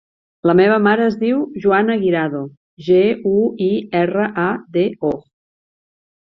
[0.51, 2.41] La meva mare es diu Joana Guirado:
[2.87, 3.03] ge,
[3.35, 3.37] u,
[3.69, 3.71] i,
[4.03, 4.49] erra, a,
[4.81, 5.17] de, o.